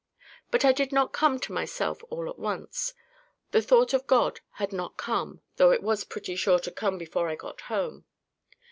[0.49, 2.95] But I did not come to myself all at once.
[3.51, 7.29] The thought of God had not come, though it was pretty sure to come before
[7.29, 8.05] I got home.